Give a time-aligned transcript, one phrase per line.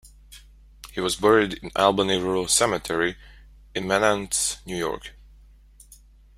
[0.93, 3.17] He was buried in Albany Rural Cemetery
[3.75, 5.11] in Menands, New York.